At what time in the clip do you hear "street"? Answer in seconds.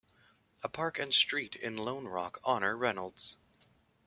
1.13-1.55